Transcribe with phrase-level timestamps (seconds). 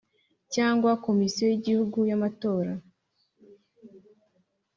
[0.53, 2.71] cyangwa Komisiyo y’Igihugu y’Amatora.